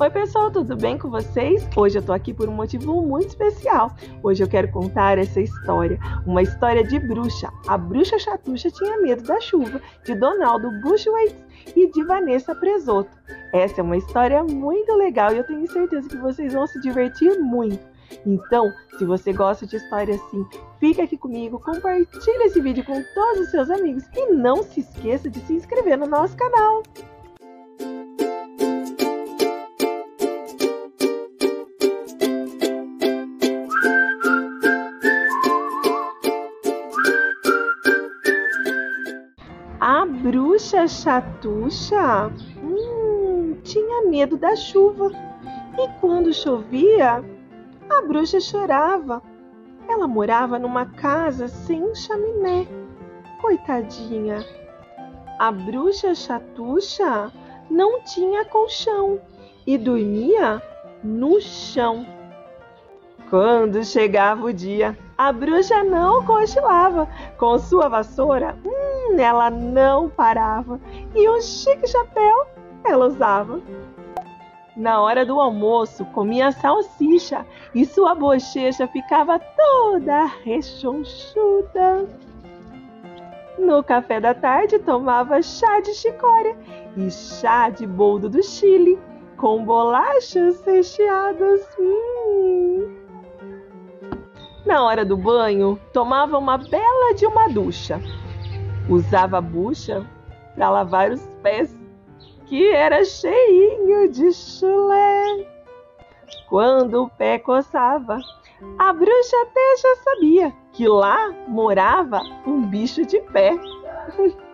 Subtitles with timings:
[0.00, 1.68] Oi, pessoal, tudo bem com vocês?
[1.76, 3.96] Hoje eu tô aqui por um motivo muito especial.
[4.22, 7.50] Hoje eu quero contar essa história, uma história de bruxa.
[7.66, 13.10] A bruxa chatucha tinha medo da chuva, de Donaldo Bushwaits e de Vanessa Presoto.
[13.52, 17.36] Essa é uma história muito legal e eu tenho certeza que vocês vão se divertir
[17.40, 17.84] muito.
[18.24, 20.46] Então, se você gosta de história assim,
[20.78, 25.28] fica aqui comigo, compartilhe esse vídeo com todos os seus amigos e não se esqueça
[25.28, 26.84] de se inscrever no nosso canal.
[40.28, 42.30] Bruxa chatucha
[42.62, 45.10] hum, tinha medo da chuva
[45.78, 47.24] e quando chovia,
[47.88, 49.22] a bruxa chorava.
[49.88, 52.66] Ela morava numa casa sem chaminé.
[53.40, 54.44] Coitadinha.
[55.38, 57.32] A bruxa chatucha
[57.70, 59.18] não tinha colchão
[59.66, 60.62] e dormia
[61.02, 62.04] no chão.
[63.30, 67.08] Quando chegava o dia, a bruxa não cochilava.
[67.38, 68.54] Com sua vassoura,
[69.16, 70.80] ela não parava.
[71.14, 72.46] E um chique chapéu
[72.84, 73.60] ela usava.
[74.76, 82.06] Na hora do almoço, comia salsicha e sua bochecha ficava toda rechonchuda.
[83.58, 86.56] No café da tarde, tomava chá de chicória
[86.96, 88.96] e chá de boldo do Chile,
[89.36, 91.68] com bolachas recheadas.
[91.78, 92.94] Hum.
[94.64, 98.00] Na hora do banho, tomava uma bela de uma ducha.
[98.88, 100.06] Usava a bucha
[100.54, 101.76] para lavar os pés
[102.46, 105.46] que era cheinho de chulé.
[106.48, 108.18] Quando o pé coçava,
[108.78, 113.52] a bruxa até já sabia que lá morava um bicho de pé.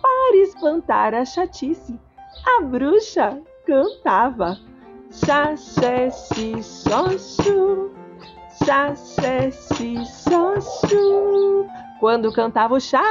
[0.00, 1.98] Para espantar a chatice,
[2.44, 4.58] a bruxa cantava.
[5.10, 7.90] Chá, xé, xi, xoxu,
[8.64, 11.66] chá, xé, xi, xoxu.
[12.00, 13.02] Quando cantava o chá,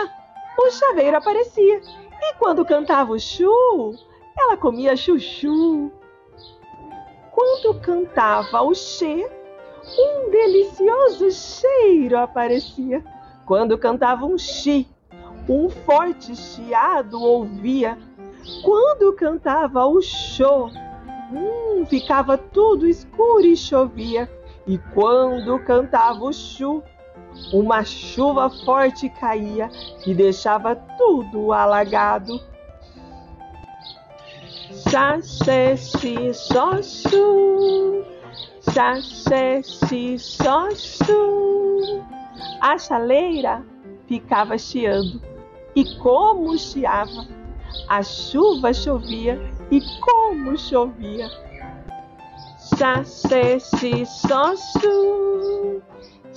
[0.58, 1.82] o chaveiro aparecia
[2.22, 3.96] e quando cantava o chu,
[4.38, 5.92] ela comia chuchu.
[7.32, 9.30] Quando cantava o che,
[9.98, 13.04] um delicioso cheiro aparecia.
[13.46, 14.88] Quando cantava um chi,
[15.48, 17.98] um forte chiado ouvia.
[18.64, 20.70] Quando cantava o show,
[21.32, 24.30] hum, ficava tudo escuro e chovia.
[24.66, 26.82] E quando cantava o chu,
[27.54, 29.70] uma chuva forte caía
[30.06, 32.40] e deixava tudo alagado.
[34.90, 38.06] Xaxexi xoxu,
[38.74, 42.04] xaxexi xoxu.
[42.62, 43.64] A chaleira
[44.08, 45.22] ficava chiando
[45.76, 47.28] e como chiava.
[47.90, 49.40] A chuva chovia
[49.72, 51.30] e como chovia.
[52.78, 54.06] Xaxexi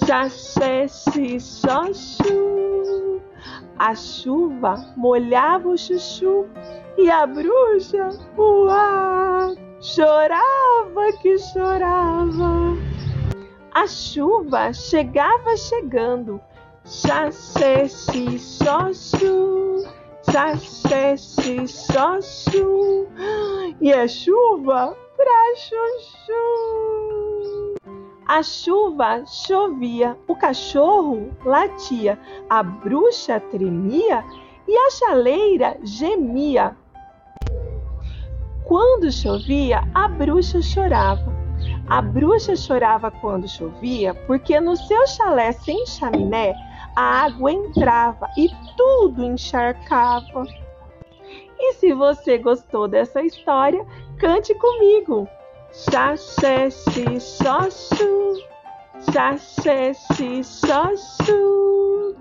[0.04, 3.20] Xaxexi, xoxu.
[3.78, 6.48] A chuva molhava o chuchu
[6.96, 12.76] e a bruxa, uá, chorava que chorava.
[13.72, 16.40] A chuva chegava chegando,
[16.84, 19.84] xaxexi, xoxu,
[20.32, 23.06] xaxexi, xoxu.
[23.80, 27.17] E a chuva pra chuchu.
[28.28, 32.18] A chuva chovia, o cachorro latia,
[32.50, 34.22] a bruxa tremia
[34.68, 36.76] e a chaleira gemia.
[38.66, 41.32] Quando chovia, a bruxa chorava.
[41.88, 46.54] A bruxa chorava quando chovia, porque no seu chalé sem chaminé
[46.94, 50.44] a água entrava e tudo encharcava.
[51.58, 53.86] E se você gostou dessa história,
[54.18, 55.26] cante comigo.
[55.72, 58.42] Xaxexi, xoxu,
[59.12, 62.16] xaxexi, xoxu.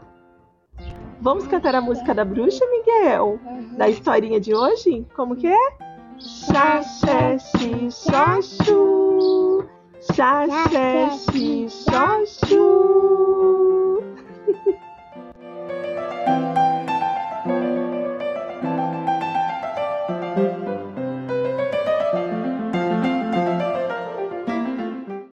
[1.21, 3.39] Vamos cantar a música da bruxa, Miguel?
[3.77, 5.05] Da historinha de hoje?
[5.15, 5.67] Como que é?
[6.19, 9.65] Xaxexi, xoxu,
[10.13, 13.76] xaxexi, xoxu.